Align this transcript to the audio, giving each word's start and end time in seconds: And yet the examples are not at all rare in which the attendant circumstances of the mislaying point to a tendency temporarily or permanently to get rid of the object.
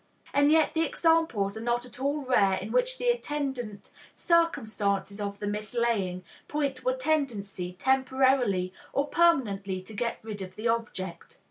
And 0.33 0.51
yet 0.51 0.73
the 0.73 0.81
examples 0.81 1.55
are 1.55 1.61
not 1.61 1.85
at 1.85 1.99
all 1.99 2.23
rare 2.25 2.55
in 2.55 2.71
which 2.71 2.97
the 2.97 3.09
attendant 3.09 3.91
circumstances 4.15 5.21
of 5.21 5.37
the 5.37 5.45
mislaying 5.45 6.23
point 6.47 6.77
to 6.77 6.89
a 6.89 6.95
tendency 6.97 7.73
temporarily 7.73 8.73
or 8.93 9.05
permanently 9.07 9.79
to 9.83 9.93
get 9.93 10.17
rid 10.23 10.41
of 10.41 10.55
the 10.55 10.67
object. 10.67 11.37